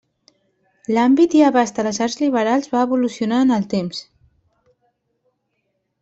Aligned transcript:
L'àmbit 0.95 1.33
i 1.39 1.41
abast 1.49 1.81
de 1.81 1.83
les 1.87 1.99
arts 2.05 2.15
liberals 2.21 2.71
va 2.71 2.81
evolucionar 2.87 3.41
en 3.47 3.53
el 3.59 3.67
temps. 3.75 4.01